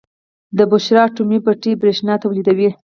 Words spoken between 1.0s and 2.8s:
اټومي بټۍ بریښنا تولیدوي.